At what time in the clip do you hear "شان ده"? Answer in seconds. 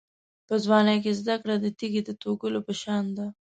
2.81-3.25